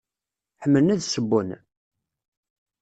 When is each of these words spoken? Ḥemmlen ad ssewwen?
Ḥemmlen 0.61 0.93
ad 0.93 1.01
ssewwen? 1.03 1.49